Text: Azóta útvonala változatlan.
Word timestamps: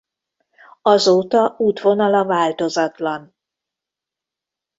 Azóta 0.81 1.55
útvonala 1.57 2.23
változatlan. 2.25 3.35